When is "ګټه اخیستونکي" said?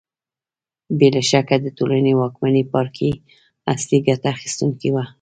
4.07-4.87